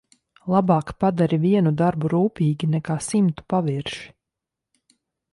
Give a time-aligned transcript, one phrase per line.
[0.51, 4.01] Labāk padari vienu darbu rūpīgi nekā simtu pavirši.